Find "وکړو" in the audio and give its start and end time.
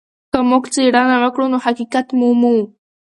1.23-1.45